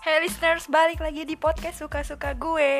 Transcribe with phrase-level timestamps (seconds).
[0.00, 2.72] Hey listeners, balik lagi di podcast suka-suka gue.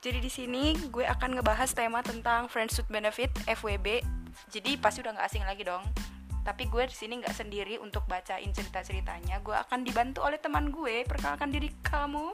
[0.00, 4.00] Jadi di sini gue akan ngebahas tema tentang Friends with Benefit (FWB).
[4.48, 5.84] Jadi pasti udah nggak asing lagi dong.
[6.48, 9.44] Tapi gue di sini nggak sendiri untuk bacain cerita-ceritanya.
[9.44, 11.04] Gue akan dibantu oleh teman gue.
[11.04, 12.32] Perkenalkan diri kamu.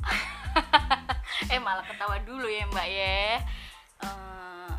[1.52, 3.42] eh malah ketawa dulu ya mbak ya
[3.98, 4.72] Eh,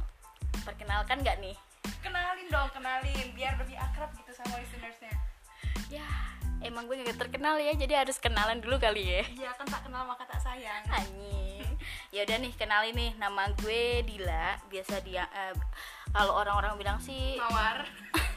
[0.64, 1.54] perkenalkan nggak nih
[2.00, 5.12] Kenalin dong, kenalin biar lebih akrab gitu sama listenersnya.
[5.92, 9.82] ya emang gue gak terkenal ya jadi harus kenalan dulu kali ya Iya kan tak
[9.88, 10.84] kenal maka tak sayang.
[10.90, 11.68] Anjing.
[12.10, 15.54] ya udah nih kenalin nih nama gue Dila biasa dia eh,
[16.10, 17.86] kalau orang-orang bilang sih Mawar.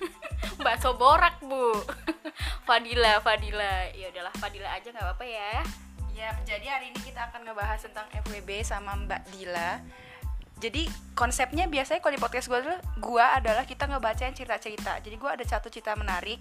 [0.65, 1.73] bakso borak bu
[2.69, 5.55] Fadila Fadila ya udahlah Fadila aja nggak apa-apa ya
[6.13, 9.81] Ya, jadi hari ini kita akan ngebahas tentang FWB sama Mbak Dila.
[10.61, 10.85] Jadi
[11.17, 15.01] konsepnya biasanya kalau di podcast gue adalah gue adalah kita ngebacain cerita-cerita.
[15.01, 16.37] Jadi gue ada satu cerita menarik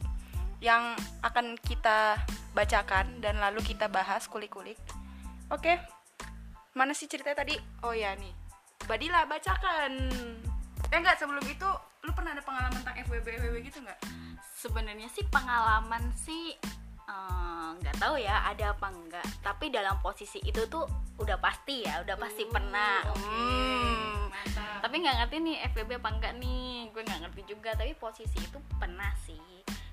[0.62, 0.96] yang
[1.26, 2.22] akan kita
[2.54, 4.78] bacakan dan lalu kita bahas kulik-kulik.
[5.52, 5.82] Oke,
[6.78, 7.58] mana sih ceritanya tadi?
[7.84, 8.32] Oh ya nih,
[8.88, 9.94] Mbak Dila bacakan.
[10.88, 11.70] Eh enggak sebelum itu,
[12.06, 14.00] lu pernah ada pengalaman tentang FWB FWB gitu nggak?
[14.62, 16.54] sebenarnya sih pengalaman sih
[17.10, 20.86] eh, nggak tahu ya ada apa enggak tapi dalam posisi itu tuh
[21.18, 23.18] udah pasti ya udah pasti pernah oke.
[23.18, 24.30] Hmm.
[24.30, 24.86] Mantap.
[24.86, 28.62] tapi nggak ngerti nih FBB apa enggak nih gue nggak ngerti juga tapi posisi itu
[28.78, 29.42] pernah sih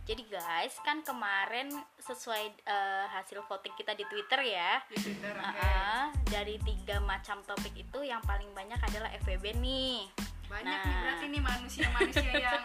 [0.08, 1.68] jadi guys kan kemarin
[2.00, 5.44] sesuai eh, hasil voting kita di Twitter ya Di Twitter, oke.
[5.44, 10.08] uh-uh, dari tiga macam topik itu yang paling banyak adalah FBB nih
[10.48, 10.80] Banyak Nah.
[10.80, 12.64] nih berarti nih manusia-manusia yang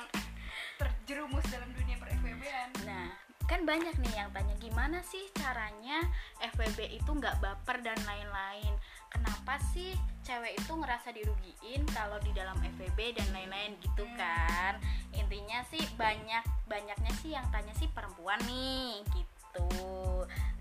[0.73, 2.69] terjerumus dalam dunia per FWB-an.
[2.87, 3.11] Nah,
[3.43, 5.99] kan banyak nih yang tanya gimana sih caranya
[6.39, 8.71] FWB itu nggak baper dan lain-lain.
[9.13, 9.93] Kenapa sih
[10.25, 14.81] cewek itu ngerasa dirugiin kalau di dalam FWB dan lain-lain gitu kan?
[15.13, 19.69] Intinya sih banyak banyaknya sih yang tanya sih perempuan nih gitu.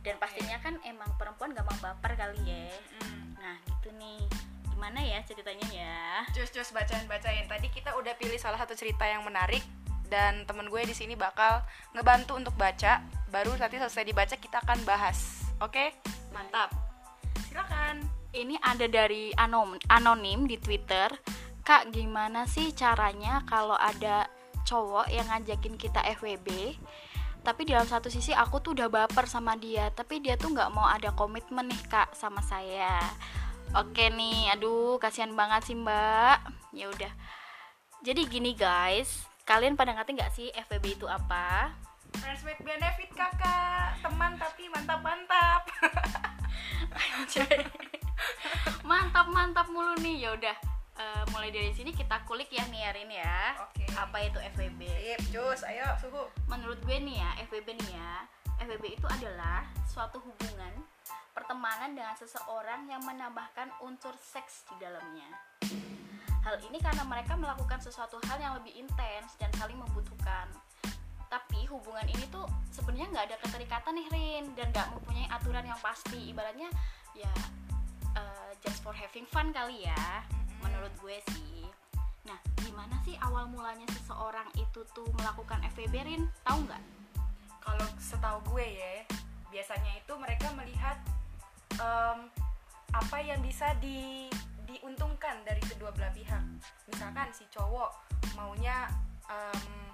[0.03, 2.69] Dan pastinya kan emang perempuan gampang baper kali ya.
[3.41, 4.21] Nah, gitu nih.
[4.69, 6.27] Gimana ya ceritanya ya?
[6.34, 7.47] Cus-cus bacain-bacain.
[7.47, 9.62] Tadi kita udah pilih salah satu cerita yang menarik
[10.10, 11.65] dan temen gue di sini bakal
[11.97, 13.00] ngebantu untuk baca.
[13.32, 15.48] Baru nanti selesai dibaca kita akan bahas.
[15.62, 15.97] Oke?
[16.34, 16.75] Mantap.
[17.48, 18.22] Silakan.
[18.32, 21.12] Ini ada dari anom anonim di Twitter.
[21.62, 24.26] Kak, gimana sih caranya kalau ada
[24.66, 26.75] cowok yang ngajakin kita FWB?
[27.42, 30.72] Tapi di dalam satu sisi aku tuh udah baper sama dia, tapi dia tuh nggak
[30.75, 32.98] mau ada komitmen nih kak sama saya.
[33.75, 36.38] Oke nih, aduh kasihan banget sih mbak.
[36.75, 37.12] Ya udah.
[38.03, 41.75] Jadi gini guys, kalian pada ngerti nggak sih FWB itu apa?
[42.19, 43.98] Friends with benefit kakak.
[44.03, 45.62] Teman tapi mantap-mantap.
[49.03, 50.57] mantap mantap mulu nih ya udah
[50.95, 53.83] eh, mulai dari sini kita kulik ya nih Arin ya Oke.
[53.99, 55.67] apa itu FWB Sip, cus.
[55.67, 56.31] Ayo, suhu.
[56.47, 58.31] menurut gue nih ya FWB nih ya
[58.63, 60.87] FWB itu adalah suatu hubungan
[61.35, 65.27] pertemanan dengan seseorang yang menambahkan unsur seks di dalamnya
[66.47, 70.47] hal ini karena mereka melakukan sesuatu hal yang lebih intens dan saling membutuhkan
[71.27, 75.81] tapi hubungan ini tuh sebenarnya nggak ada keterikatan nih Rin dan nggak mempunyai aturan yang
[75.83, 76.71] pasti ibaratnya
[77.19, 77.34] ya
[78.62, 80.23] just for having fun kali ya
[80.62, 81.67] menurut gue sih.
[82.23, 86.23] Nah gimana sih awal mulanya seseorang itu tuh melakukan FWB Rin?
[86.47, 86.83] Tahu nggak?
[87.62, 88.95] Kalau setahu gue ya
[89.51, 90.97] biasanya itu mereka melihat
[91.77, 92.31] em,
[92.95, 94.31] apa yang bisa di
[94.65, 96.43] diuntungkan dari kedua belah pihak.
[96.89, 97.91] Misalkan si cowok
[98.39, 98.89] maunya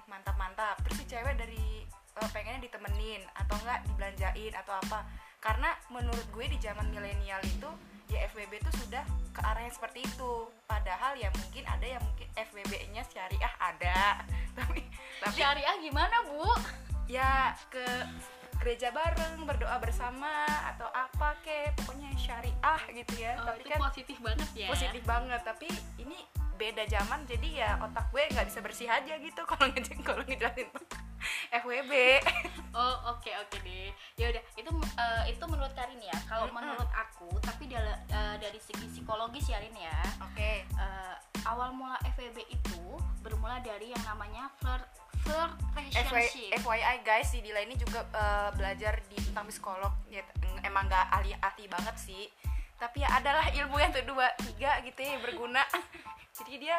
[0.09, 1.85] mantap-mantap terus si cewek dari
[2.19, 4.99] eh, pengennya ditemenin atau enggak dibelanjain atau apa.
[5.39, 7.69] Karena menurut gue di zaman milenial itu
[8.09, 10.33] ya FWB itu sudah ke arah yang seperti itu.
[10.65, 14.25] Padahal ya mungkin ada yang mungkin FWB-nya syariah ada.
[14.57, 14.81] Tapi
[15.19, 16.47] tapi syariah gimana bu?
[17.09, 17.85] Ya ke
[18.59, 20.43] gereja bareng berdoa bersama
[20.75, 23.39] atau apa kek pokoknya syariah gitu ya.
[23.39, 24.67] Oh, tapi itu kan positif banget ya.
[24.67, 25.41] positif banget.
[25.47, 25.67] Tapi
[25.99, 26.19] ini
[26.59, 30.67] beda zaman jadi ya otak gue nggak bisa bersih aja gitu kalau ngejelasin kalau ngejelasin
[31.61, 31.91] FWB
[32.69, 33.89] Oh oke oke deh.
[34.15, 36.13] Ya udah itu eh, itu menurut Karin ya.
[36.25, 36.61] Kalau Mm-mm.
[36.61, 39.97] menurut aku, tapi dala- eh, dari segi psikologis ya Rin ya.
[40.21, 42.83] oke eh, awal mula FWB itu
[43.19, 44.85] bermula dari yang namanya flirt
[45.25, 46.55] flirtationship.
[46.55, 50.23] FYI guys si Dila ini juga eh, belajar di tentang psikolog ya,
[50.63, 52.25] emang nggak ahli ahli banget sih
[52.75, 55.59] tapi ya adalah ilmu yang tuh dua tiga gitu ya berguna
[56.39, 56.77] jadi dia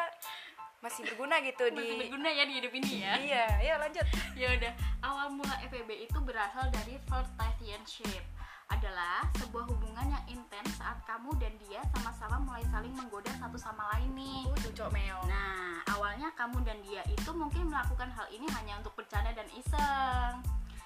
[0.81, 3.13] masih berguna gitu Masih di berguna ya di hidup ini ya.
[3.21, 4.05] iya ya lanjut.
[4.33, 4.73] Ya udah
[5.05, 8.25] awal mula FWB itu berasal dari flirtationship
[8.71, 13.83] adalah sebuah hubungan yang intens saat kamu dan dia sama-sama mulai saling menggoda satu sama
[13.93, 14.41] lain nih.
[14.49, 15.19] Uh cucok meo.
[15.29, 20.41] Nah, awalnya kamu dan dia itu mungkin melakukan hal ini hanya untuk bercanda dan iseng.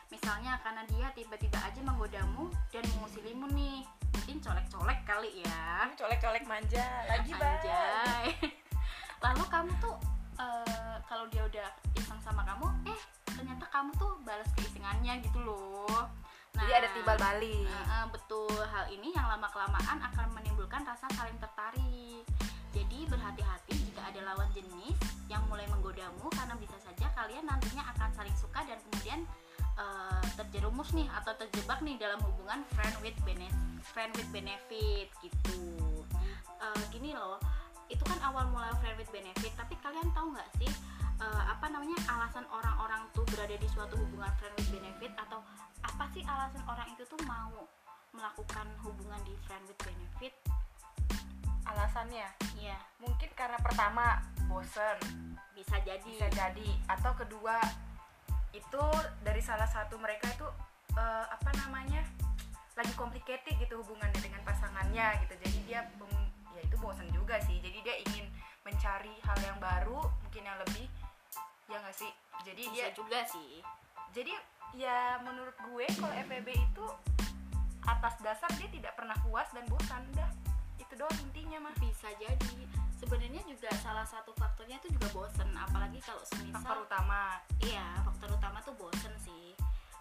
[0.05, 3.83] misalnya karena dia tiba-tiba aja menggodamu dan mengusilimu nih.
[4.15, 5.91] Mungkin colek-colek kali ya.
[5.97, 6.87] Colek-colek manja.
[7.09, 8.63] Lagi Anjay.
[9.23, 9.95] Lalu kamu tuh
[10.39, 13.01] eh, kalau dia udah iseng sama kamu eh
[13.35, 16.07] ternyata kamu tuh balas keisengannya gitu loh.
[16.55, 17.67] Jadi ada timbal balik.
[17.67, 18.55] Eh, eh, betul.
[18.63, 22.23] Hal ini yang lama kelamaan akan menimbulkan rasa saling tertarik.
[22.71, 24.95] Jadi berhati-hati jika ada lawan jenis
[25.27, 29.19] yang mulai menggodamu karena bisa saja kalian nantinya akan saling suka dan kemudian
[29.75, 35.59] eh, terjerumus nih atau terjebak nih dalam hubungan friend with benefit friend with benefit gitu.
[36.59, 37.39] Eh, gini loh
[37.91, 40.71] itu kan awal mula friend with benefit tapi kalian tahu nggak sih
[41.21, 45.39] eh, apa namanya alasan orang-orang tuh berada di suatu hubungan friend with benefit atau
[45.85, 47.69] apa sih alasan orang itu tuh mau
[48.15, 50.33] melakukan hubungan di friend with benefit?
[51.67, 52.27] Alasannya?
[52.55, 52.79] Iya.
[53.03, 54.97] Mungkin karena pertama bosen.
[55.51, 55.99] Bisa jadi.
[56.07, 56.69] Bisa jadi.
[56.87, 57.59] Atau kedua
[58.55, 58.83] itu
[59.21, 60.47] dari salah satu mereka itu
[60.95, 62.01] eh, apa namanya
[62.75, 65.35] lagi complicated gitu hubungannya dengan pasangannya gitu.
[65.43, 65.83] Jadi dia
[66.55, 67.59] ya itu bosan juga sih.
[67.59, 68.25] Jadi dia ingin
[68.63, 70.87] mencari hal yang baru mungkin yang lebih.
[71.67, 72.11] Ya nggak sih?
[72.47, 73.61] Jadi bisa dia juga sih.
[74.15, 74.33] Jadi
[74.75, 76.85] ya menurut gue kalau FWB itu
[77.85, 80.29] atas dasar dia tidak pernah puas dan bosan udah.
[80.79, 81.75] Itu doang intinya mah.
[81.77, 82.55] Bisa jadi.
[82.95, 85.51] Sebenarnya juga salah satu faktornya itu juga bosen.
[85.53, 87.37] Apalagi kalau faktor semisal utama.
[87.59, 89.55] Iya faktor utama tuh bosen sih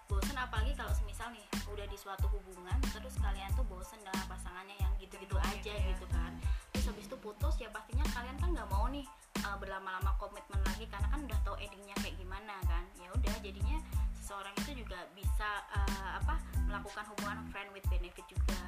[0.06, 4.76] bosen apalagi kalau semisal nih udah di suatu hubungan terus kalian tuh bosen dengan pasangannya
[4.78, 5.88] yang gitu-gitu Gitu aja ya.
[5.94, 6.32] gitu kan.
[6.74, 9.06] Terus habis itu putus ya pastinya kalian kan nggak mau nih
[9.42, 12.84] uh, berlama-lama komitmen lagi karena kan udah tahu endingnya kayak gimana kan.
[13.00, 13.78] Ya udah jadinya
[14.20, 18.60] seseorang itu juga bisa uh, apa melakukan hubungan friend with benefit juga.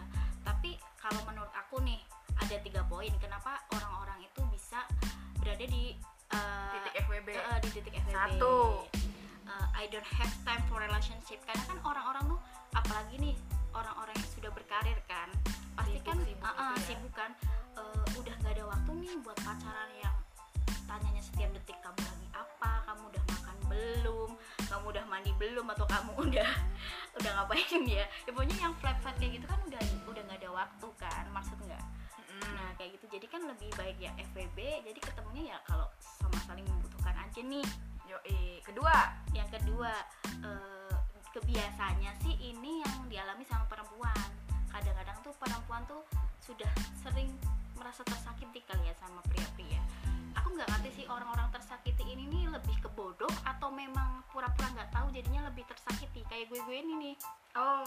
[0.43, 2.01] Tapi kalau menurut aku nih
[2.37, 4.85] ada tiga poin kenapa orang-orang itu bisa
[5.39, 5.97] berada di
[6.35, 8.57] uh, titik FWB uh, di titik FWB Satu.
[9.57, 11.41] Uh, I don't have time for relationship.
[11.49, 12.41] Karena kan orang-orang tuh
[12.77, 13.35] apalagi nih
[13.73, 15.33] orang-orang yang sudah berkarir kan
[15.77, 16.85] pasti Sibuk, kan sibuk uh, uh, ya.
[16.85, 17.31] sibuk kan.
[17.77, 20.17] Uh, udah nggak ada waktu nih buat pacaran yang
[20.85, 22.71] tanyanya setiap detik kamu lagi apa?
[22.85, 24.31] Kamu udah makan belum?
[24.69, 25.67] Kamu udah mandi belum?
[25.73, 26.51] Atau kamu udah
[27.17, 28.05] udah ngapain ya?
[28.05, 31.57] Ya pokoknya yang flat flat kayak gitu kan udah udah nggak ada waktu kan maksud
[31.65, 31.85] nggak?
[32.45, 33.09] Nah kayak gitu.
[33.09, 37.65] Jadi kan lebih baik ya FWB jadi ketemunya ya kalau sama saling membutuhkan aja nih
[38.07, 38.63] Yoi.
[38.63, 38.97] kedua?
[39.35, 39.93] Yang kedua
[40.43, 40.97] eh,
[41.37, 44.29] kebiasaannya sih ini yang dialami sama perempuan.
[44.73, 46.03] Kadang-kadang tuh perempuan tuh
[46.41, 46.71] sudah
[47.05, 47.29] sering
[47.77, 49.83] merasa tersakiti kali ya sama pria-pria.
[50.41, 54.91] Aku nggak ngerti sih orang-orang tersakiti ini nih lebih ke bodoh atau memang pura-pura nggak
[54.95, 56.25] tahu jadinya lebih tersakiti.
[56.27, 57.17] Kayak gue gue ini nih.
[57.59, 57.87] Oh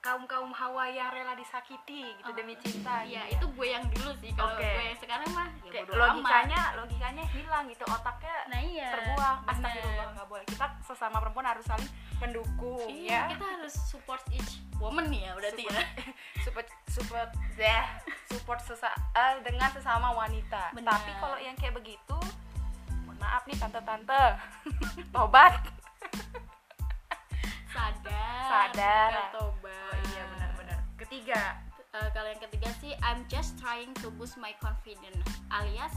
[0.00, 3.36] kaum kaum hawa yang rela disakiti gitu Oh, demi cinta ya gitu.
[3.36, 4.32] itu gue yang dulu sih.
[4.32, 4.64] Kalau Oke.
[4.64, 6.08] gue yang sekarang mah ya Kayak bodo amat.
[6.08, 7.84] logikanya logikanya hilang gitu.
[7.84, 8.88] Otaknya nah iya.
[8.90, 9.36] terbuang.
[9.38, 9.52] Bener.
[9.52, 10.44] astagfirullah nggak boleh.
[10.48, 13.32] Kita sesama perempuan harus saling mendukung iya ya.
[13.32, 15.80] kita harus support each woman ya berarti ya.
[16.44, 17.84] Support support ya
[18.26, 20.72] support sesa eh, dengan sesama wanita.
[20.72, 20.96] Benar.
[20.96, 22.16] tapi kalau yang kayak begitu
[23.04, 24.40] mohon maaf nih tante-tante.
[25.14, 25.60] Tobat
[27.70, 28.42] sadar.
[28.46, 29.10] Sadar.
[29.10, 29.94] bukan tobat.
[29.94, 30.78] Oh iya benar-benar.
[30.98, 31.40] Ketiga.
[31.90, 35.90] Eh, kalau yang ketiga sih I'm just trying to boost my confidence alias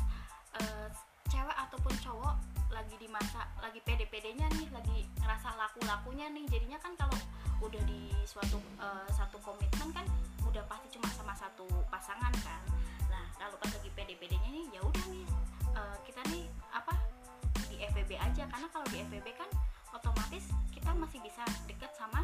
[0.58, 0.90] eh,
[1.30, 2.36] cewek ataupun cowok
[2.74, 6.46] lagi di masa lagi pede-pedenya nih lagi ngerasa laku-lakunya nih.
[6.50, 7.18] Jadinya kan kalau
[7.62, 10.06] udah di suatu eh, satu komitmen kan
[10.46, 12.62] udah pasti cuma sama satu pasangan kan.
[13.10, 15.03] Nah kalau pas lagi pede-pedenya nih ya udah
[21.04, 22.24] masih bisa deket sama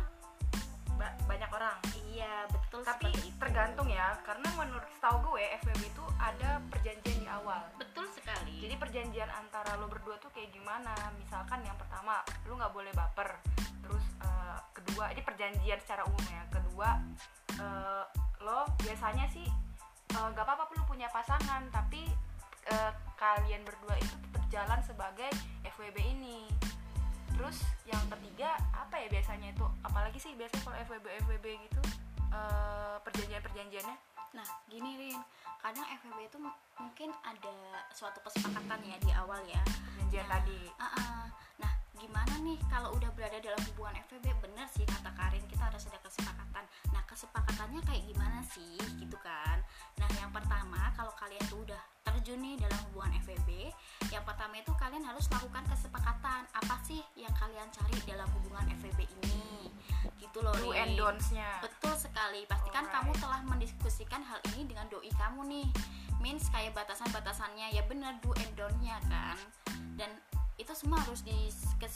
[0.96, 1.76] ba- banyak orang.
[2.16, 7.60] Iya betul tapi tergantung ya karena menurut setahu gue FWB itu ada perjanjian di awal.
[7.76, 8.64] Betul sekali.
[8.64, 10.96] Jadi perjanjian antara lo berdua tuh kayak gimana?
[11.20, 13.44] Misalkan yang pertama lo nggak boleh baper.
[13.84, 16.44] Terus eh, kedua ini perjanjian secara umum ya.
[16.48, 16.90] Kedua
[17.60, 18.04] eh,
[18.40, 19.48] lo biasanya sih
[20.10, 22.08] nggak apa-apa lo punya pasangan tapi
[22.72, 25.32] eh, kalian berdua itu tetap jalan sebagai
[25.68, 26.48] FWB ini
[27.40, 31.82] terus yang ketiga apa ya biasanya itu apalagi sih biasanya kalau FWB FWB gitu
[32.36, 33.96] eh, perjanjian-perjanjiannya
[34.30, 35.20] Nah, gini Rin,
[35.58, 36.38] kadang FWB itu
[36.78, 37.54] mungkin ada
[37.90, 39.58] suatu kesepakatan ya di awal ya.
[39.98, 41.26] perjanjian Nah, tadi ah-ah.
[41.58, 44.30] Nah, gimana nih kalau udah berada dalam hubungan FWB?
[44.38, 46.64] Bener sih kata Karin, kita harus ada kesepakatan.
[46.94, 49.66] Nah, kesepakatannya kayak gimana sih, gitu kan?
[49.98, 53.74] Nah, yang pertama, kalau kalian tuh udah terjun nih dalam hubungan FWB,
[54.10, 56.42] yang pertama itu kalian harus lakukan kesepakatan.
[56.54, 59.70] Apa sih yang kalian cari dalam hubungan FWB ini?
[60.20, 62.46] Gitu loh, do and don'ts-nya Betul sekali.
[62.46, 62.96] Pastikan Alright.
[63.02, 65.68] kamu telah mendiskusikan hal ini dengan doi kamu nih.
[66.20, 69.38] Means kayak batasan-batasannya ya bener do and don't-nya kan.
[69.96, 70.12] Dan
[70.60, 71.48] itu semua harus di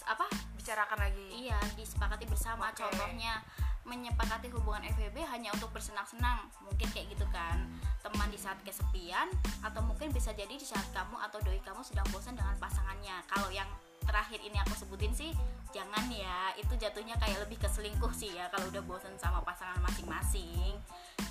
[0.08, 0.24] apa
[0.56, 2.80] dibicarakan lagi iya disepakati bersama Oke.
[2.80, 3.44] contohnya
[3.84, 6.48] menyepakati hubungan FWB hanya untuk bersenang-senang.
[6.64, 7.68] Mungkin kayak gitu kan.
[8.00, 9.28] Teman di saat kesepian
[9.64, 13.24] atau mungkin bisa jadi di saat kamu atau doi kamu sedang bosan dengan pasangannya.
[13.28, 13.68] Kalau yang
[14.04, 15.32] terakhir ini aku sebutin sih
[15.76, 16.56] jangan ya.
[16.60, 20.80] Itu jatuhnya kayak lebih ke selingkuh sih ya kalau udah bosan sama pasangan masing-masing.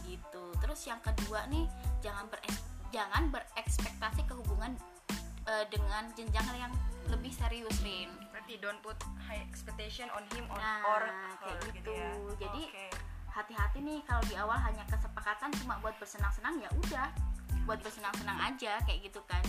[0.05, 0.45] Gitu.
[0.61, 1.65] Terus yang kedua nih
[2.05, 2.41] jangan ber
[2.93, 4.77] jangan berekspektasi ke hubungan
[5.53, 6.73] eh, dengan jenjang yang
[7.13, 11.03] lebih serius Rin berarti don't put high expectation on him on Nah, or
[11.45, 11.93] kayak her gitu.
[11.93, 12.11] ya.
[12.41, 12.87] Jadi, Oke.
[13.29, 17.09] hati-hati nih kalau di awal hanya kesepakatan cuma buat bersenang-senang ya udah
[17.63, 19.45] buat bersenang-senang aja kayak gitu kan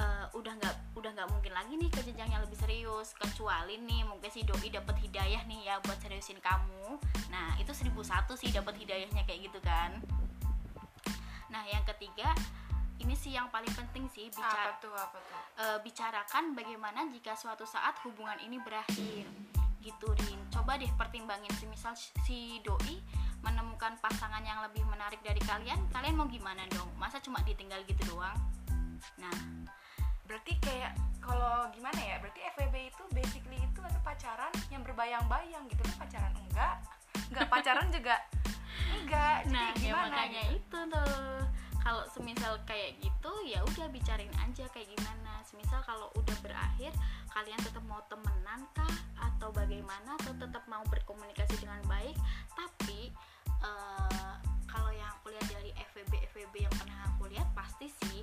[0.00, 4.06] Eh, udah nggak udah nggak mungkin lagi nih ke jenjang yang lebih serius kecuali nih
[4.06, 6.96] mungkin si doi dapat hidayah nih ya buat seriusin kamu
[7.28, 7.98] nah itu 1001
[8.38, 9.98] sih dapat hidayahnya kayak gitu kan
[11.52, 12.32] nah yang ketiga
[13.00, 15.40] ini sih yang paling penting sih bicara apa tuh apa tuh?
[15.64, 19.24] eh, bicarakan bagaimana jika suatu saat hubungan ini berakhir.
[19.80, 20.36] Gitu Rin.
[20.52, 23.00] Coba deh pertimbangin semisal si doi
[23.40, 26.92] menemukan pasangan yang lebih menarik dari kalian kalian mau gimana dong?
[27.00, 28.36] Masa cuma ditinggal gitu doang?
[29.16, 29.32] Nah.
[30.28, 32.16] Berarti kayak kalau gimana ya?
[32.22, 35.82] Berarti FWB itu basically itu ada pacaran yang berbayang-bayang gitu.
[35.82, 36.74] Kan pacaran enggak?
[37.32, 38.16] Enggak pacaran juga
[39.00, 39.36] enggak.
[39.48, 40.60] Jadi nah ya gimana makanya gitu?
[40.60, 41.40] itu tuh
[41.80, 45.40] kalau semisal kayak gitu ya udah bicarain aja kayak gimana.
[45.48, 46.92] Semisal kalau udah berakhir
[47.32, 48.94] kalian tetap mau temenan kah?
[49.20, 50.16] Atau bagaimana?
[50.20, 52.16] Atau tetap mau berkomunikasi dengan baik?
[52.52, 53.10] Tapi
[53.46, 54.34] eh,
[54.68, 58.20] kalau yang aku lihat dari FVB FVB yang pernah aku lihat pasti sih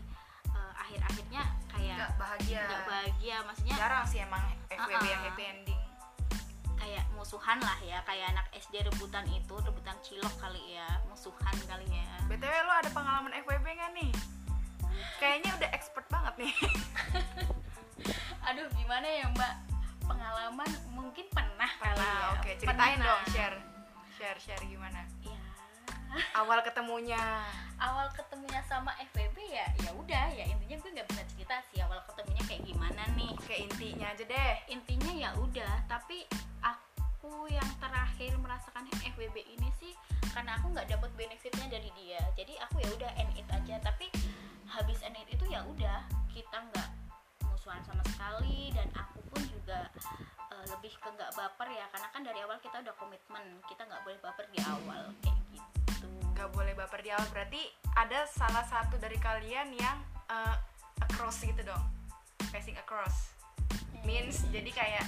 [0.54, 2.62] eh, akhir-akhirnya kayak enggak bahagia.
[2.66, 3.38] nggak bahagia.
[3.46, 5.22] Maksudnya jarang sih emang yang Uh-uh.
[5.26, 5.77] happy ending
[6.88, 11.84] kayak musuhan lah ya kayak anak SD rebutan itu rebutan cilok kali ya musuhan kali
[11.92, 12.08] ya.
[12.32, 14.12] Btw lo ada pengalaman FWB nggak nih?
[15.20, 16.54] Kayaknya udah expert banget nih.
[18.48, 19.54] Aduh gimana ya mbak?
[20.08, 22.40] Pengalaman mungkin pernah kali ya.
[22.40, 23.04] oke ceritain Pernah.
[23.04, 23.58] dong share.
[24.16, 25.04] Share share gimana?
[25.28, 25.36] Ya
[26.40, 27.20] awal ketemunya
[27.78, 32.02] awal ketemunya sama FBB ya ya udah ya intinya gue nggak bisa cerita sih awal
[32.10, 33.32] ketemunya kayak gimana nih.
[33.38, 34.54] Oke intinya aja deh.
[34.74, 36.26] Intinya ya udah tapi
[36.66, 39.94] aku yang terakhir merasakan FBB ini sih
[40.34, 42.22] karena aku nggak dapat benefitnya dari dia.
[42.34, 44.10] Jadi aku ya udah end it aja tapi
[44.66, 46.02] habis end it itu ya udah
[46.34, 46.90] kita nggak
[47.46, 49.86] musuhan sama sekali dan aku pun juga
[50.50, 54.02] eh, lebih ke nggak baper ya karena kan dari awal kita udah komitmen kita nggak
[54.02, 57.62] boleh baper di awal kayak gitu nggak boleh baper di awal berarti
[57.98, 59.98] ada salah satu dari kalian yang
[60.30, 60.56] uh,
[61.02, 61.84] across gitu dong
[62.54, 63.34] facing across
[64.06, 65.06] means jadi kayak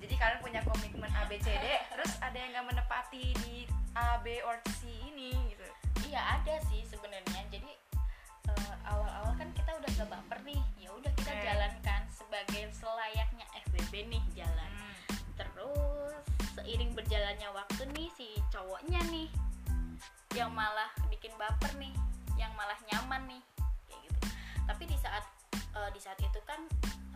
[0.00, 4.18] jadi kalian punya komitmen A B C D terus ada yang nggak menepati di A
[4.24, 5.68] B or C ini gitu
[6.10, 7.46] Iya ada sih sebenarnya.
[7.54, 7.70] Jadi
[8.50, 10.58] eh, awal-awal kan kita udah gak baper nih.
[10.82, 11.46] Ya udah kita Oke.
[11.46, 14.70] jalankan sebagai selayaknya FBB nih jalan.
[14.74, 14.94] Hmm.
[15.38, 16.18] Terus
[16.58, 19.30] seiring berjalannya waktu nih si cowoknya nih
[20.38, 21.90] yang malah bikin baper nih,
[22.38, 23.42] yang malah nyaman nih
[23.86, 24.18] kayak gitu.
[24.66, 26.60] Tapi di saat eh, di saat itu kan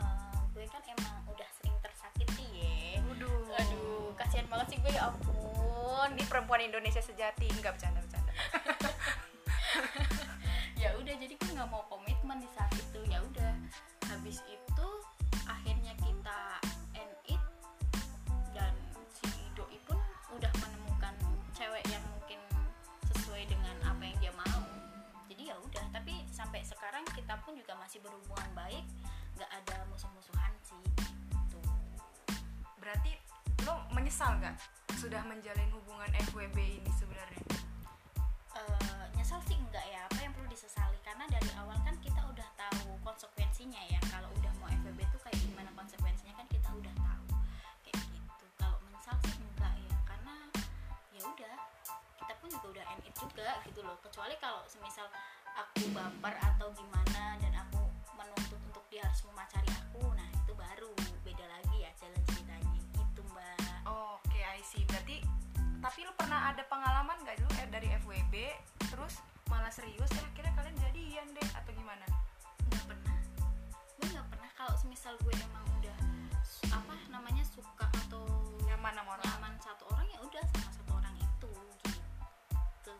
[0.02, 2.98] eh, gue kan emang udah sering tersakiti ya.
[3.06, 3.54] Waduh.
[3.54, 6.10] Aduh, kasihan banget sih gue ya ampun.
[6.14, 8.32] ini perempuan Indonesia sejati nggak bercanda bercanda
[10.82, 13.56] ya udah jadi gue nggak mau komitmen di saat itu ya udah
[14.12, 14.88] habis itu
[15.48, 16.60] akhirnya kita
[34.34, 37.38] menyesal nggak sudah menjalin hubungan FWB ini sebenarnya?
[38.58, 40.98] Eh, nyesal sih enggak ya apa yang perlu disesali?
[41.06, 44.02] Karena dari awal kan kita udah tahu konsekuensinya ya.
[44.10, 46.34] Kalau udah mau FWB tuh kayak gimana konsekuensinya?
[46.34, 47.26] Kan kita udah tahu.
[47.86, 48.46] Kayak gitu.
[48.58, 49.96] Kalau menyesal sih enggak ya.
[50.02, 50.34] Karena
[51.14, 51.54] ya udah
[52.18, 53.94] kita pun juga udah end it juga gitu loh.
[54.02, 55.06] Kecuali kalau semisal
[55.54, 56.93] aku baper atau gimana
[68.90, 72.02] terus malah serius ya akhirnya kalian jadian deh atau gimana?
[72.66, 73.16] nggak pernah
[74.02, 75.98] gue nggak pernah kalau semisal gue emang udah
[76.74, 78.26] apa namanya suka atau
[78.66, 79.30] Nyaman sama orang.
[79.30, 81.52] nyaman satu orang ya udah sama satu orang itu
[81.86, 82.94] gitu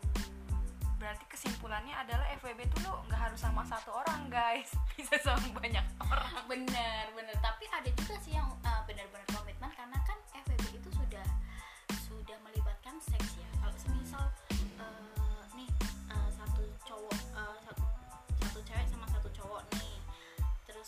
[1.02, 5.82] Berarti kesimpulannya adalah FWB tuh lu nggak harus sama satu orang guys, bisa sama banyak
[5.98, 6.46] orang.
[6.46, 8.48] bener bener tapi ada juga sih yang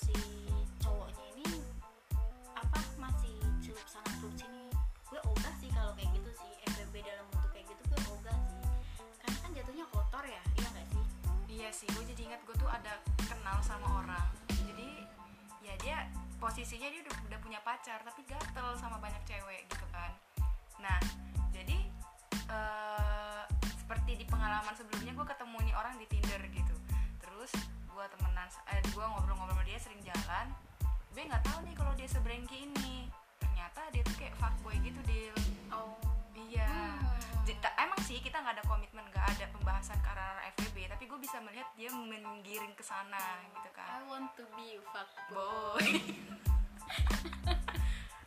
[0.06, 0.14] si
[0.78, 1.58] cowoknya ini
[2.54, 4.70] apa masih celup sana celup sini.
[5.10, 6.50] Gue ogah sih kalau kayak gitu sih.
[6.70, 8.62] FBB dalam bentuk kayak gitu gue ogah sih.
[9.18, 11.04] Karena kan jatuhnya kotor ya iya gak sih?
[11.50, 14.26] Iya sih gue jadi ingat gue tuh ada kenal sama orang.
[14.54, 14.88] Jadi
[15.66, 15.96] ya dia
[16.38, 20.14] posisinya dia udah, udah punya pacar tapi gatel sama banyak cewek gitu kan.
[20.78, 20.98] Nah
[21.50, 21.78] jadi
[22.46, 23.42] ee,
[23.82, 26.76] seperti di pengalaman sebelumnya gue ketemu nih orang di Tinder gitu.
[27.22, 27.50] Terus
[27.96, 28.44] gue temenan
[28.76, 30.52] eh, gue ngobrol-ngobrol sama dia sering jalan
[31.16, 33.08] gue nggak tahu nih kalau dia sebrengki ini.
[33.40, 35.32] Ternyata dia tuh kayak fuckboy gitu deal
[35.72, 35.96] oh.
[36.36, 36.68] Iya.
[36.68, 37.80] Hmm.
[37.80, 41.40] Emang sih kita nggak ada komitmen nggak ada pembahasan ke arah FWB tapi gue bisa
[41.40, 43.88] melihat dia menggiring ke sana gitu kan.
[43.88, 45.80] I want to be a fuckboy.
[45.80, 45.88] Boy.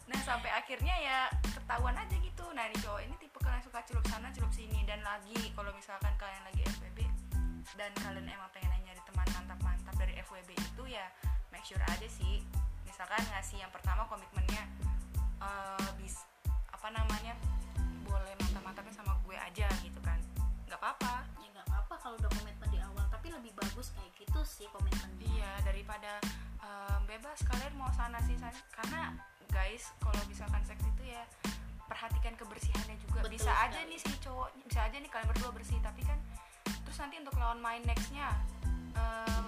[0.10, 2.42] Nah sampai akhirnya ya ketahuan aja gitu.
[2.58, 4.82] Nah nih cowok ini tipe kalian suka celup sana celup sini.
[4.90, 7.19] Dan lagi kalau misalkan kalian lagi FWB
[7.78, 11.06] dan kalian emang pengen nyari teman mantap-mantap dari FWB itu ya
[11.54, 12.42] make sure aja sih.
[12.88, 14.66] Misalkan ngasih yang pertama komitmennya
[15.44, 16.18] eh, bis
[16.74, 17.36] apa namanya
[18.08, 20.18] boleh mantap-mantapnya sama gue aja gitu kan.
[20.66, 21.28] Nggak apa-apa.
[21.44, 25.28] Ya nggak apa-apa kalau udah komitmen di awal tapi lebih bagus kayak gitu sih komitmennya
[25.40, 26.20] Iya daripada
[26.60, 28.52] em, bebas kalian mau sana sih sana.
[28.76, 29.16] karena
[29.50, 31.24] guys kalau misalkan seks itu ya
[31.90, 33.24] perhatikan kebersihannya juga.
[33.26, 33.90] Betul bisa aja sekali.
[33.96, 36.20] nih si cowok bisa aja nih kalian berdua bersih tapi kan
[36.88, 38.30] terus nanti untuk lawan main nextnya
[38.96, 39.46] em,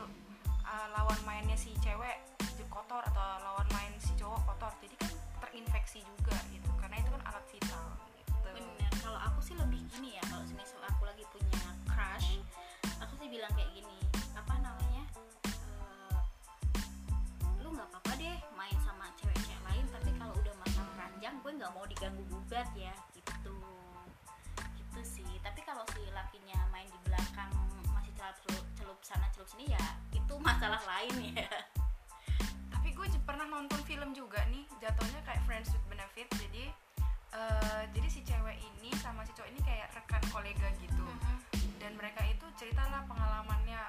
[0.66, 2.32] eh, lawan mainnya si cewek
[2.72, 4.72] kotor atau lawan main si cowok kotor.
[4.80, 5.12] Jadi kan
[5.44, 7.86] terinfeksi juga gitu karena itu kan alat vital
[8.16, 8.32] gitu.
[8.56, 11.60] bener kalau aku sih lebih gini ya kalau misal aku lagi punya
[11.90, 12.40] crush
[13.04, 14.00] aku sih bilang kayak gini
[14.38, 15.04] apa namanya
[15.52, 16.20] eh,
[17.60, 21.72] lu nggak apa-apa deh main sama cewek-cewek lain tapi kalau udah matang ranjang gue nggak
[21.76, 23.56] mau diganggu gugat ya gitu.
[24.78, 25.32] Gitu sih.
[25.44, 26.51] Tapi kalau si lakinya
[28.40, 29.84] celup celup, sana celup sini ya
[30.16, 31.50] itu masalah lain ya.
[32.72, 36.72] Tapi gue pernah nonton film juga nih jatuhnya kayak Friends with Benefit jadi
[37.36, 41.08] eh, jadi si cewek ini sama si cowok ini kayak rekan kolega gitu.
[41.82, 43.80] Dan mereka itu ceritalah pengalamannya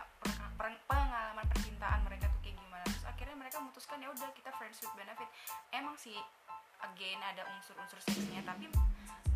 [0.57, 2.85] per- pengalaman percintaan mereka tuh kayak gimana.
[2.88, 5.28] Terus akhirnya mereka memutuskan ya udah kita Friends with Benefit
[5.74, 6.16] emang sih
[6.83, 8.66] again ada unsur-unsur seksnya tapi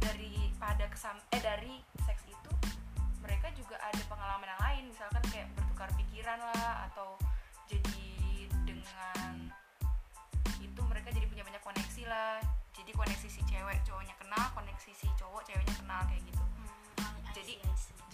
[0.03, 2.46] dari pada kesam eh dari seks itu
[3.27, 7.19] mereka juga ada pengalaman yang lain misalkan kayak bertukar pikiran lah atau
[7.67, 8.07] jadi
[8.63, 9.51] dengan
[10.63, 12.39] itu mereka jadi punya banyak koneksi lah.
[12.71, 16.45] Jadi koneksi si cewek cowoknya kenal koneksi si cowok ceweknya kenal kayak gitu.
[17.35, 17.61] Jadi-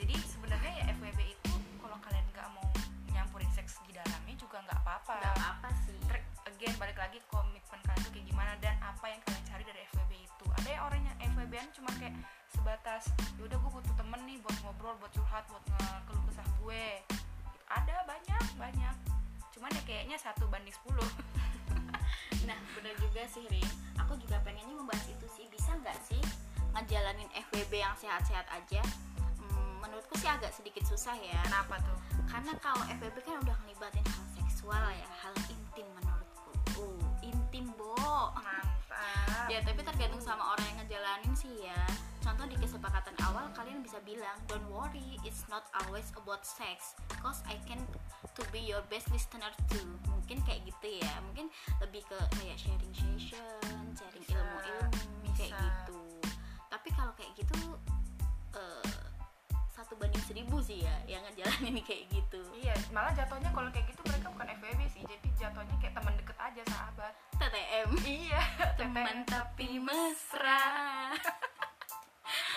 [0.01, 2.67] jadi sebenarnya ya FWB itu kalau kalian nggak mau
[3.13, 5.13] nyampurin seks di dalamnya juga nggak apa-apa.
[5.21, 5.97] Nggak apa sih.
[6.09, 9.81] Ter- again balik lagi komitmen kalian tuh kayak gimana dan apa yang kalian cari dari
[9.93, 10.47] FWB itu.
[10.57, 12.15] Ada yang orang yang FWB an cuma kayak
[12.53, 13.09] sebatas
[13.41, 15.65] yaudah gue butuh temen nih buat ngobrol buat curhat buat
[16.09, 16.85] ngeluh kesah gue
[17.73, 18.95] ada banyak banyak
[19.53, 20.93] cuman ya kayaknya satu banding 10
[22.49, 23.69] Nah, bener juga sih, Rin.
[24.03, 25.47] Aku juga pengennya membahas itu sih.
[25.51, 26.23] Bisa nggak sih
[26.75, 28.83] ngejalanin FWB yang sehat-sehat aja?
[29.39, 31.39] Hmm, menurutku sih agak sedikit susah ya.
[31.47, 36.51] kenapa tuh Karena kalau FWB kan udah ngelibatin hal seksual ya, hal intim menurutku.
[36.81, 37.95] Uh, intim, Bo.
[38.35, 41.79] mantap Ya, tapi tergantung sama orang yang ngejalanin sih ya.
[42.23, 47.43] Contoh di kesepakatan awal kalian bisa bilang, don't worry, it's not always about sex, cause
[47.51, 47.83] I can
[48.39, 49.99] to be your best listener too.
[50.07, 51.13] Mungkin kayak gitu ya.
[51.27, 51.51] Mungkin
[51.83, 55.67] lebih ke kayak sharing session, sharing ilmu-ilmu kayak bisa.
[55.67, 55.99] gitu.
[56.71, 57.59] Tapi kalau kayak gitu
[58.55, 59.03] eh,
[59.73, 62.41] satu banding seribu sih ya yang ngejalanin kayak gitu.
[62.55, 66.37] iya malah jatuhnya kalau kayak gitu mereka bukan FWB sih jadi jatuhnya kayak teman deket
[66.39, 67.89] aja sahabat TTM.
[68.07, 68.43] iya
[68.79, 70.63] Teman tapi mesra.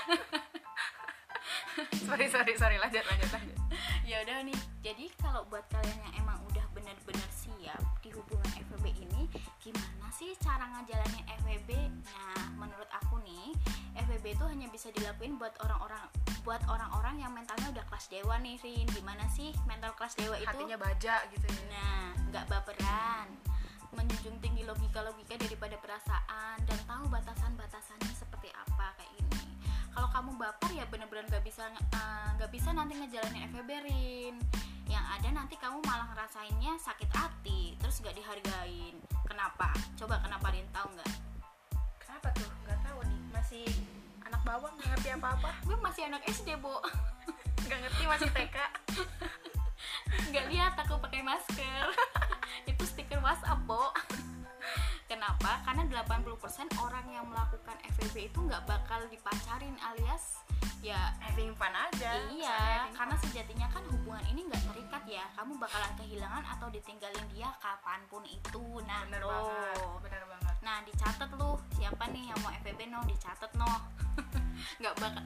[2.07, 2.77] sorry sorry sorry.
[2.77, 3.57] Lanjut lanjut lanjut.
[4.05, 4.59] Ya udah nih.
[4.85, 9.25] Jadi kalau buat kalian yang emang udah bener-bener siap di hubungan FWB ini
[9.57, 13.57] gimana sih cara ngejalanin FWB nah menurut aku nih
[13.97, 16.05] FWB itu hanya bisa dilakuin buat orang-orang
[16.45, 20.45] buat orang-orang yang mentalnya udah kelas dewa nih Rin gimana sih mental kelas dewa itu?
[20.45, 21.61] Hatinya baja gitu ya.
[21.73, 23.33] Nah nggak baperan.
[23.97, 29.54] Menjunjung tinggi logika-logika daripada perasaan dan tahu batasan-batasannya seperti apa kayak ini
[29.95, 34.35] kalau kamu baper ya bener-bener nggak bisa eh, nggak bisa nanti ngejalanin FWB Rin.
[34.91, 38.95] Yang ada nanti kamu malah ngerasainnya sakit hati terus nggak dihargain.
[39.23, 39.71] Kenapa?
[39.95, 40.67] Coba kenapa Rin?
[40.75, 41.11] Tahu nggak?
[42.03, 42.51] Kenapa tuh?
[42.67, 43.19] Nggak tahu nih.
[43.31, 43.65] Masih
[44.27, 46.83] anak bawang nggak ngerti apa apa gue masih anak SD bo.
[47.65, 48.57] Nggak ngerti masih TK
[50.29, 51.85] nggak lihat aku pakai masker.
[52.69, 53.89] Itu stiker WhatsApp bo
[55.05, 55.61] kenapa?
[55.65, 60.41] Karena 80% orang yang melakukan FWB itu nggak bakal dipacarin alias
[60.85, 63.23] ya having fun aja iya having karena fun.
[63.25, 65.25] sejatinya kan hubungan ini nggak terikat ya.
[65.33, 68.65] Kamu bakalan kehilangan atau ditinggalin dia kapan pun itu.
[68.85, 70.55] Nah bener banget bener banget.
[70.61, 73.01] Nah dicatat lu siapa nih yang mau FVB no?
[73.09, 73.71] Dicatat no.
[74.81, 75.23] Nggak bakal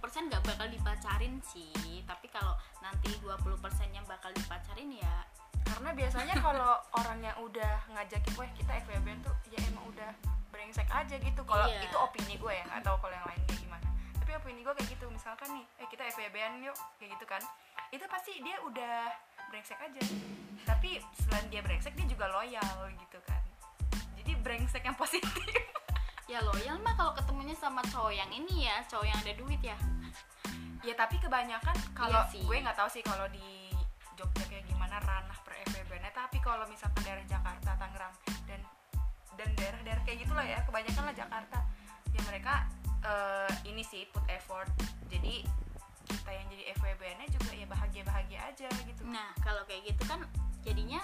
[0.00, 2.06] 80% nggak bakal dipacarin sih.
[2.06, 3.42] Tapi kalau nanti 20%
[3.90, 5.14] nya bakal dipacarin ya
[5.64, 10.10] karena biasanya kalau orang yang udah ngajakin weh kita FWB tuh ya emang udah
[10.48, 11.42] brengsek aja gitu.
[11.42, 11.82] Kalau Iya.
[11.82, 13.88] itu opini gue ya nggak tahu kalau yang lain kayak gimana.
[14.16, 17.42] Tapi opini gue kayak gitu misalkan nih eh kita FWB-an yuk kayak gitu kan.
[17.88, 18.96] Itu pasti dia udah
[19.48, 20.02] brengsek aja.
[20.62, 23.42] Tapi selain dia brengsek dia juga loyal gitu kan.
[24.14, 25.30] Jadi brengsek yang positif.
[26.30, 29.76] Ya loyal mah kalau ketemunya sama cowok yang ini ya cowok yang ada duit ya.
[30.80, 32.40] Ya tapi kebanyakan kalau Iya sih.
[32.40, 33.68] gue nggak tahu sih kalau di
[34.14, 34.44] Jogja
[35.72, 38.60] FWB-nya tapi kalau misalkan daerah Jakarta Tangerang dan
[39.40, 41.58] dan daerah-daerah kayak gitulah ya kebanyakan lah Jakarta.
[42.12, 42.54] Ya mereka
[43.02, 44.68] eh, ini sih put effort.
[45.08, 45.40] Jadi
[46.04, 49.02] kita yang jadi FWB-nya juga ya bahagia-bahagia aja gitu.
[49.08, 50.20] Nah kalau kayak gitu kan
[50.60, 51.00] jadinya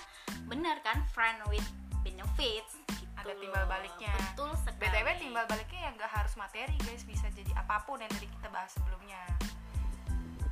[0.46, 1.64] bener kan friend with
[2.04, 3.40] benefits gitu Ada loh.
[3.42, 4.14] timbal baliknya.
[4.36, 4.78] betul sekali.
[4.84, 7.02] BTW timbal baliknya ya nggak harus materi guys.
[7.08, 9.18] Bisa jadi apa pun yang tadi kita bahas sebelumnya.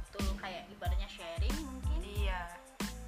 [0.08, 2.00] Betul kayak ibaratnya sharing mungkin.
[2.00, 2.65] Iya.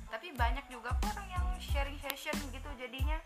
[0.08, 3.20] Tapi banyak juga kok orang yang sharing session gitu jadinya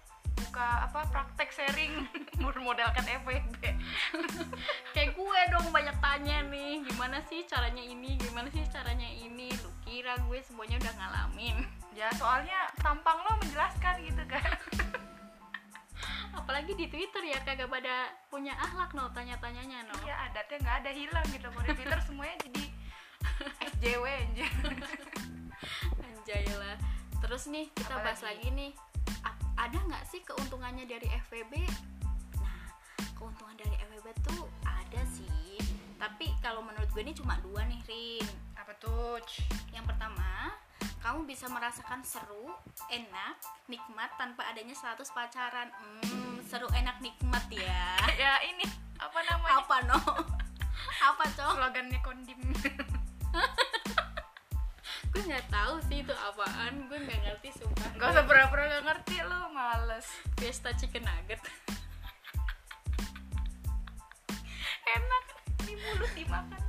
[0.53, 2.07] buka apa praktek sharing
[2.45, 3.57] bermodalkan FWB.
[4.95, 9.71] kayak gue dong banyak tanya nih gimana sih caranya ini gimana sih caranya ini lu
[9.87, 11.57] kira gue semuanya udah ngalamin
[11.93, 14.51] Ya soalnya tampang lo menjelaskan gitu kan.
[16.41, 20.91] apalagi di twitter ya kagak pada punya akhlak no tanya-tanyanya no Iya adatnya nggak ada
[20.97, 21.47] hilang gitu.
[21.53, 22.65] Mau di Twitter semuanya jadi
[23.77, 24.51] SJW anjir.
[26.33, 26.77] Anjay lah.
[27.21, 28.49] Terus nih kita Apa bahas lagi?
[28.49, 28.73] nih.
[29.53, 31.55] Ada nggak sih keuntungannya dari FWB
[32.41, 32.67] nah
[33.15, 35.61] keuntungan dari FWB tuh ada sih.
[36.01, 38.27] Tapi kalau menurut gue ini cuma dua nih Rin.
[38.57, 39.21] Apa tuh?
[39.71, 40.57] yang pertama
[40.99, 42.51] kamu bisa merasakan seru
[42.91, 45.69] enak nikmat tanpa adanya status pacaran.
[45.79, 48.01] Hmm, seru enak nikmat ya.
[48.23, 48.65] Ya ini
[48.99, 49.63] apa namanya?
[49.63, 49.99] apa no?
[51.13, 51.59] Apa cok?
[51.59, 52.39] Slogannya kondim.
[55.13, 59.17] gue nggak tahu sih itu apaan gue nggak ngerti sumpah Gak usah pura-pura gak ngerti
[59.21, 60.09] lo, males.
[60.35, 61.37] Fiesta chicken nugget
[64.93, 65.25] Enak
[65.63, 66.63] di mulut dimakan.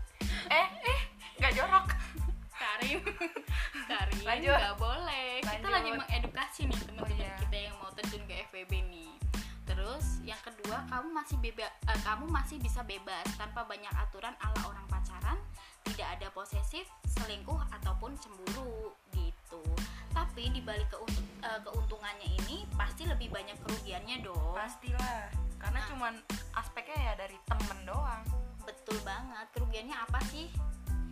[0.47, 0.99] Eh, eh,
[1.37, 1.87] nggak jorok.
[2.53, 2.99] Karim
[3.91, 4.55] Karim Lanjut.
[4.55, 5.73] nggak boleh kita Lanjut.
[5.73, 7.35] lagi mengedukasi nih teman-teman Oh, iya.
[7.37, 9.11] kita yang mau terjun ke FWB nih
[9.63, 11.67] terus yang kedua kamu masih bebas
[12.01, 15.35] kamu masih bisa bebas tanpa banyak aturan ala orang pacaran
[15.85, 19.61] tidak ada posesif selingkuh ataupun cemburu gitu
[20.13, 25.29] tapi dibalik keuntung- eh, keuntungannya ini pasti lebih banyak kerugiannya dong Pastilah.
[25.57, 25.87] Karena Nah.
[25.89, 26.13] cuman
[26.53, 28.23] aspeknya ya dari temen doang.
[28.63, 30.47] betul banget kerugiannya apa sih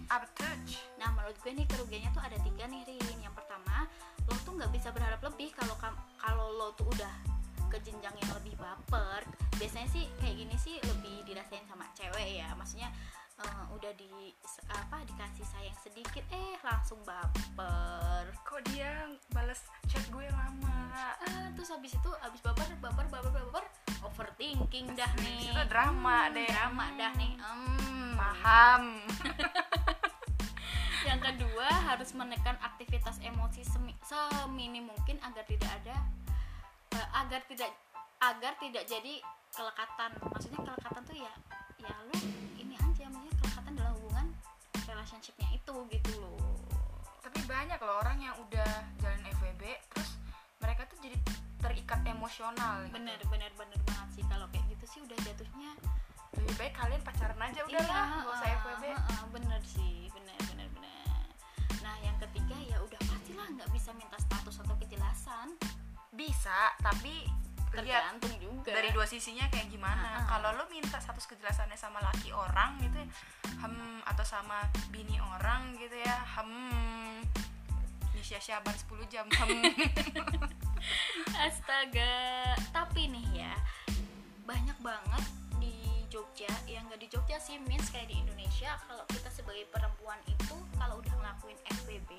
[0.07, 0.47] Apa tuh?
[0.95, 3.87] Nah menurut gue nih kerugiannya tuh ada tiga nih Rin Yang pertama
[4.23, 5.75] lo tuh nggak bisa berharap lebih kalau
[6.15, 7.11] kalau lo tuh udah
[7.67, 9.23] ke jenjang yang lebih baper
[9.55, 12.91] Biasanya sih kayak gini sih lebih dirasain sama cewek ya Maksudnya
[13.37, 14.35] eh, udah di
[14.67, 18.91] apa dikasih sayang sedikit eh langsung baper Kok dia
[19.29, 20.91] balas chat gue lama?
[20.93, 23.65] ah, terus habis itu habis baper baper baper baper
[24.01, 26.47] overthinking dah nih Itu drama Hmm, deh.
[26.47, 28.13] drama dah nih Hmm.
[28.13, 28.83] Paham.
[31.01, 35.97] yang kedua harus menekan aktivitas emosi semi, seminim mungkin agar tidak ada
[36.91, 37.71] eh, agar tidak
[38.19, 39.17] agar tidak jadi
[39.49, 41.33] kelekatan maksudnya kelekatan tuh ya
[41.79, 42.13] ya lu
[45.01, 46.37] relationshipnya itu gitu loh
[47.25, 48.69] Tapi banyak loh orang yang udah
[49.01, 50.13] jalan FWB terus
[50.61, 51.17] mereka tuh jadi
[51.57, 52.85] terikat emosional.
[52.85, 52.93] gitu.
[53.01, 55.73] bener bener bener banget sih kalau kayak gitu sih udah jatuhnya
[56.37, 58.83] Lebih baik kalian pacaran aja udah lah, Iya, gak usah FWB.
[59.33, 61.25] bener sih bener bener bener
[61.81, 65.57] nah yang ketiga ya udah pastilah nggak bisa minta status atau kejelasan
[66.13, 67.25] Bisa, tapi
[67.71, 70.03] tergantung juga dari dua sisinya kayak gimana.
[70.03, 70.23] Ah, ah.
[70.37, 73.07] Kalau lo minta status kejelasannya sama laki orang gitu ya,
[73.63, 76.51] hem atau sama bini orang gitu ya, hem
[78.11, 79.49] Nisha Syaban 10 jam, hem
[81.47, 83.53] Astaga, tapi nih ya
[84.43, 85.23] banyak banget
[85.57, 90.19] di Jogja, yang nggak di Jogja sih, means kayak di Indonesia kalau kita sebagai perempuan
[90.27, 92.11] itu kalau udah ngelakuin FWB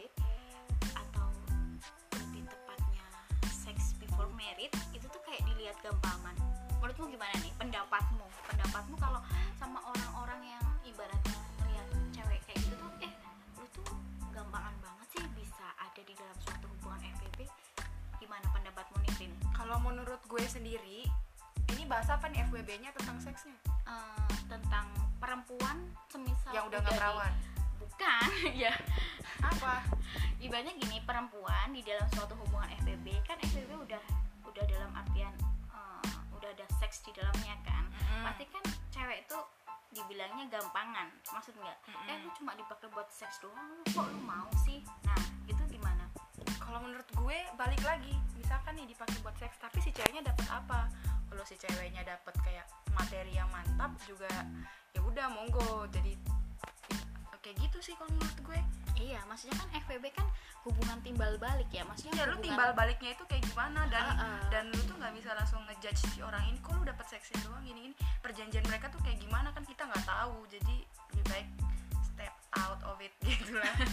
[4.22, 6.38] before married itu tuh kayak dilihat gampangan.
[6.78, 8.22] Menurutmu gimana nih pendapatmu?
[8.46, 9.18] Pendapatmu kalau
[9.58, 13.10] sama orang-orang yang ibaratnya ngeliat cewek kayak gitu tuh, eh
[13.58, 13.90] lu tuh
[14.30, 17.50] gampangan banget sih bisa ada di dalam suatu hubungan FWB
[18.22, 19.32] gimana pendapatmu nih Vin?
[19.50, 21.02] Kalau menurut gue sendiri,
[21.74, 23.58] ini bahas apa nih FWB-nya tentang seksnya?
[23.90, 24.86] Eh, tentang
[25.18, 27.32] perempuan semisal yang udah nggak di- perawan.
[28.02, 28.74] Bukan ya
[29.42, 29.86] Apa?
[30.42, 34.02] ibaratnya gini perempuan di dalam suatu hubungan FBB kan FBB udah
[34.42, 35.30] udah dalam artian
[35.70, 37.86] eh, udah ada seks di dalamnya kan.
[37.86, 38.26] Mm-mm.
[38.26, 39.38] pasti kan cewek itu
[39.94, 41.78] dibilangnya gampangan maksud nggak?
[41.86, 42.26] Eh Mm-mm.
[42.26, 44.82] lu cuma dipakai buat seks doang kok lu mau sih?
[45.06, 46.10] Nah itu gimana?
[46.58, 48.18] Kalau menurut gue balik lagi.
[48.34, 50.90] Misalkan nih dipakai buat seks tapi si ceweknya dapat apa?
[51.30, 52.66] Kalau si ceweknya dapat kayak
[52.98, 54.30] materi yang mantap juga
[54.90, 55.86] ya udah monggo.
[55.94, 56.41] Jadi
[57.42, 58.60] kayak gitu sih kalau menurut gue.
[59.02, 60.26] Iya maksudnya kan FWB kan
[60.62, 63.82] hubungan timbal balik ya maksudnya ya lu timbal baliknya itu kayak gimana?
[63.90, 64.38] Dan Heeh.
[64.54, 67.66] dan lu tuh nggak bisa langsung ngejudge si orang ini kok lu dapat seksnya doang
[67.66, 67.96] gini gini?
[68.22, 71.48] Perjanjian mereka tuh kayak gimana kan kita nggak tahu jadi lebih baik
[72.06, 73.74] step out of it gitu lah.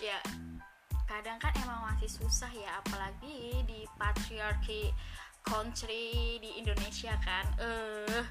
[0.00, 0.16] Ya
[1.04, 4.88] kadang kan emang masih susah ya apalagi di patriarchy
[5.44, 7.44] country di Indonesia kan.
[7.60, 8.24] Eh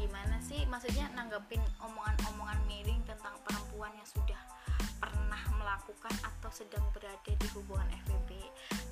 [0.00, 0.64] gimana sih?
[0.64, 4.40] Maksudnya nanggepin omongan-omongan miring tentang perempuan yang sudah
[4.96, 8.40] pernah melakukan atau sedang berada di hubungan FWB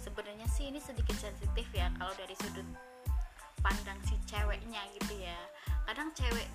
[0.04, 2.64] sebenarnya sih ini sedikit sensitif ya kalau dari sudut
[3.64, 5.38] pandang si ceweknya gitu ya.
[5.88, 6.48] Kadang cewek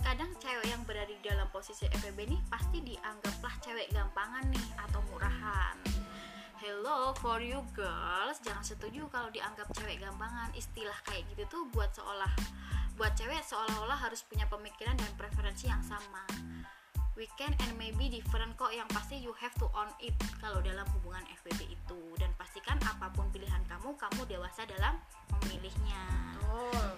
[0.00, 5.00] kadang cewek yang berada di dalam posisi FWB nih pasti dianggaplah cewek gampangan nih atau
[5.12, 5.76] murahan.
[6.60, 8.40] Hello for you girls.
[8.40, 10.52] Jangan setuju kalau dianggap cewek gampangan.
[10.56, 12.32] Istilah kayak gitu tuh buat seolah
[13.00, 16.20] buat cewek seolah-olah harus punya pemikiran dan preferensi yang sama.
[17.16, 20.84] We can and maybe different kok yang pasti you have to own it kalau dalam
[20.92, 22.00] hubungan FWB itu.
[22.20, 25.00] Dan pastikan apa pun pilihan kamu kamu dewasa dalam
[25.32, 25.96] memilihnya.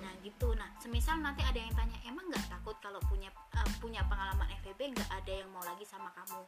[0.02, 0.50] Nah gitu.
[0.58, 4.98] Nah semisal nanti ada yang tanya emang nggak takut kalau punya eh, punya pengalaman FWB
[4.98, 6.42] nggak ada yang mau lagi sama kamu.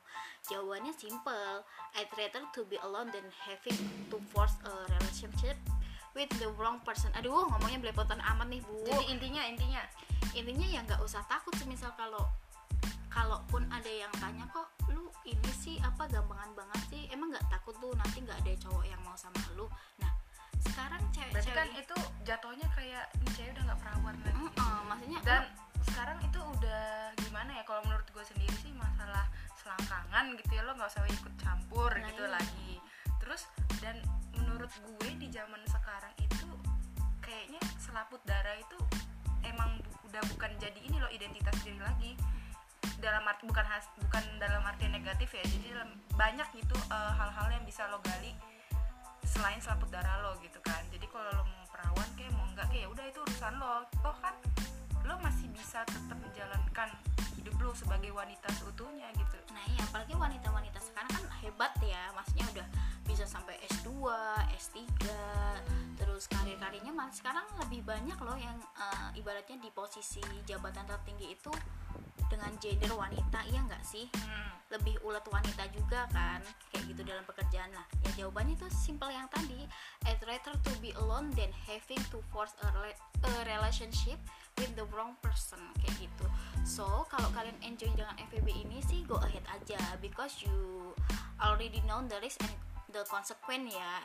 [0.51, 1.63] Jawabannya simple.
[1.95, 3.79] I'd rather to be alone than having
[4.11, 5.55] to force a relationship
[6.15, 7.11] with the wrong person.
[7.19, 8.87] Aduh ngomongnya belepotan amat nih bu.
[8.87, 9.83] Jadi intinya intinya
[10.35, 12.27] intinya ya nggak usah takut semisal kalau
[13.11, 17.03] kalaupun ada yang tanya kok lu ini sih apa gampangan banget sih?
[17.11, 19.67] Emang nggak takut tuh nanti nggak ada cowok yang mau sama lu.
[20.03, 20.11] Nah
[20.65, 24.39] sekarang berarti cewek-cewek kan itu jatuhnya kayak ini cewek udah nggak perawan lagi.
[24.39, 25.43] Mm-mm, maksudnya dan
[25.85, 29.29] sekarang itu udah gimana ya kalau menurut gue sendiri sih masalah
[29.61, 32.33] selangkangan gitu ya lo nggak usah ikut campur Nah, gitu iya.
[32.41, 32.73] lagi
[33.25, 33.49] terus
[33.81, 33.97] dan
[34.37, 36.45] menurut gue di zaman sekarang itu
[37.25, 38.77] kayaknya selaput darah itu
[39.49, 42.13] emang bu- udah bukan jadi ini loh identitas diri lagi.
[43.01, 45.89] Dalam arti bukan has, bukan dalam arti negatif ya jadi
[46.21, 48.37] banyak gitu eh, hal-hal yang bisa lo gali
[49.25, 50.85] selain selaput darah lo gitu kan.
[50.93, 53.89] Jadi kalau lo mau perawan kayak mau enggak kayak ya udah itu urusan lo.
[54.05, 54.37] Toh kan
[55.09, 56.93] lo masih bisa tetap menjalankan
[57.53, 59.39] lo sebagai wanita seutuhnya gitu.
[59.53, 62.67] Nah iya apalagi wanita-wanita sekarang kan hebat ya maksudnya udah
[63.05, 63.89] bisa sampai S2,
[64.57, 64.81] S3
[66.01, 71.53] terus karir-karirnya malah sekarang lebih banyak loh yang eh, ibaratnya di posisi jabatan tertinggi itu
[72.29, 74.09] dengan gender wanita iya nggak sih?
[74.17, 74.51] Hmm.
[74.73, 77.87] lebih ulet wanita juga kan kayak gitu dalam pekerjaan lah.
[78.03, 79.71] Ya jawabannya itu simple yang tadi
[80.03, 84.19] I'd rather to be alone than having to force a, rela- a relationship
[84.59, 85.94] with the wrong person kayak
[86.65, 89.79] so kalau kalian enjoy dengan FVB ini sih go ahead aja.
[90.01, 90.97] Because you
[91.39, 92.57] already know the risk and
[92.91, 94.01] the consequence ya.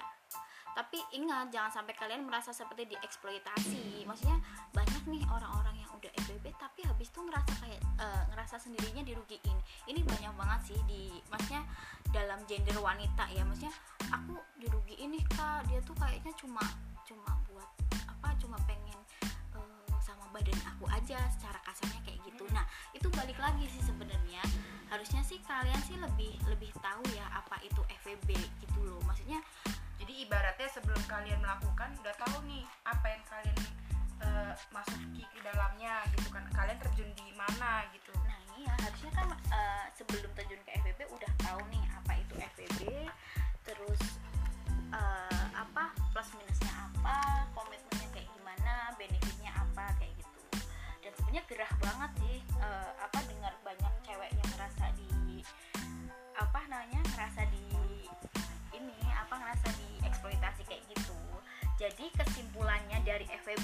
[0.76, 4.06] Tapi ingat jangan sampai kalian merasa seperti dieksploitasi.
[4.06, 4.38] Maksudnya
[4.76, 9.58] banyak nih orang-orang yang udah FBB tapi habis itu ngerasa kayak eh, ngerasa sendirinya dirugiin.
[9.88, 11.64] Ini banyak banget sih di maksudnya
[12.12, 13.42] dalam gender wanita ya.
[13.48, 13.74] Maksudnya
[14.12, 15.66] aku dirugiin nih kak.
[15.72, 16.62] Dia tuh kayaknya cuma
[17.08, 17.70] cuma buat
[18.06, 19.00] apa cuma pengen
[20.10, 22.44] sama badan aku aja secara kasarnya kayak gitu.
[22.50, 22.66] Nah
[22.98, 24.42] itu balik lagi sih sebenarnya.
[24.90, 28.34] Harusnya sih kalian sih lebih lebih tahu ya apa itu FVB
[28.66, 28.98] gitu loh.
[29.06, 29.38] Maksudnya
[30.02, 33.60] jadi ibaratnya sebelum kalian melakukan udah tahu nih apa yang kalian
[34.26, 36.42] eh, masuki ke dalamnya gitu kan.
[36.50, 38.10] Kalian terjun di mana gitu.
[38.26, 42.80] Nah iya harusnya kan eh, sebelum terjun ke FVB udah tahu nih apa itu FVB,
[43.62, 44.02] terus
[44.90, 46.69] eh, apa plus minusnya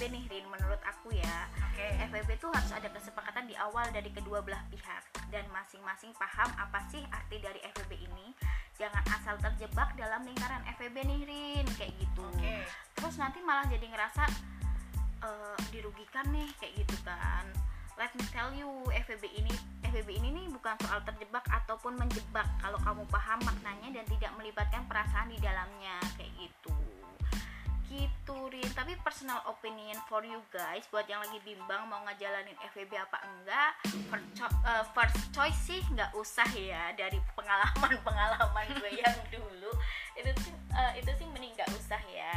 [0.06, 4.14] FVB nih Rin menurut aku ya oke FWB itu harus ada kesepakatan di awal dari
[4.14, 5.02] kedua belah pihak
[5.34, 8.30] dan masing-masing paham apa sih arti dari FWB ini.
[8.78, 12.22] Jangan asal terjebak dalam lingkaran FWB nih Rin kayak gitu.
[12.22, 12.54] oke
[12.94, 14.30] Terus nanti malah jadi ngerasa
[15.26, 17.50] eh, dirugikan nih kayak gitu kan.
[17.98, 19.54] Let me tell you FWB ini
[19.90, 24.86] FWB ini nih bukan soal terjebak ataupun menjebak kalau kamu paham maknanya dan tidak melibatkan
[24.86, 26.85] perasaan di dalamnya kayak gitu
[27.96, 28.68] gitu Rin.
[28.76, 33.72] Tapi personal opinion for you guys buat yang lagi bimbang mau ngejalanin FVB apa enggak
[34.12, 39.72] first, cho- eh, first choice sih nggak usah ya dari pengalaman pengalaman gue yang dulu.
[40.14, 42.36] Itu sih eh, itu sih mending nggak usah ya.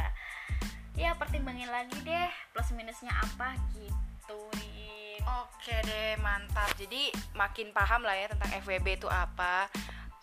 [0.95, 5.21] Ya pertimbangin lagi deh plus minusnya apa gitu Rin.
[5.45, 6.71] Oke deh, mantap.
[6.79, 9.67] Jadi makin paham lah ya tentang FWB itu apa.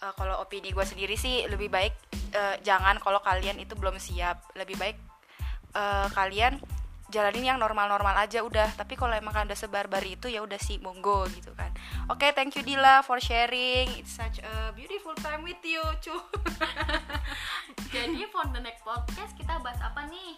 [0.03, 1.94] Eh, kalau opini gue sendiri sih lebih baik
[2.35, 4.51] eh, jangan kalau kalian itu belum siap.
[4.59, 4.96] Lebih baik
[5.77, 6.57] eh, kalian
[7.07, 8.75] jalanin yang normal-normal aja udah.
[8.75, 11.71] Tapi kalau emang kalian udah sebar-bar itu ya udah sih monggo gitu kan.
[12.11, 13.87] Oke thank you Dila for sharing.
[14.01, 16.17] It's such a beautiful time with you cu.
[17.95, 20.35] Jadi for the next podcast kita bahas apa nih?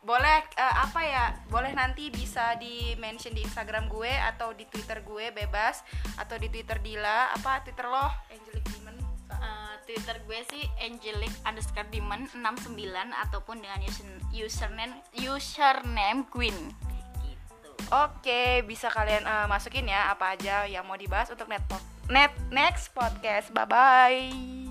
[0.00, 5.04] boleh eh, apa ya boleh nanti bisa di mention di Instagram gue atau di Twitter
[5.04, 5.84] gue bebas.
[6.16, 8.08] Atau di Twitter Dila apa Twitter lo?
[8.32, 16.26] Angelic Demon Eh, Twitter gue sih angelic underscore demon 69 ataupun dengan user- username username
[16.30, 16.54] queen
[17.26, 21.62] gitu Oke, bisa kalian eh, masukin ya apa aja yang mau dibahas untuk net,
[22.06, 23.50] net next podcast.
[23.50, 24.69] Bye bye.